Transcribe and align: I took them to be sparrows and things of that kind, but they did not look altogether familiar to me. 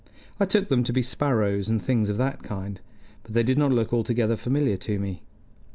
I 0.39 0.45
took 0.45 0.69
them 0.69 0.83
to 0.85 0.91
be 0.93 1.03
sparrows 1.03 1.69
and 1.69 1.79
things 1.79 2.09
of 2.09 2.17
that 2.17 2.41
kind, 2.41 2.81
but 3.21 3.33
they 3.33 3.43
did 3.43 3.59
not 3.59 3.71
look 3.71 3.93
altogether 3.93 4.35
familiar 4.35 4.77
to 4.77 4.97
me. 4.97 5.21